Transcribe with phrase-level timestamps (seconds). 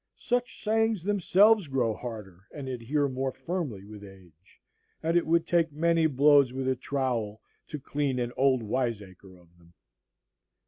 [0.17, 4.59] Such sayings themselves grow harder and adhere more firmly with age,
[5.03, 9.55] and it would take many blows with a trowel to clean an old wiseacre of
[9.59, 9.73] them.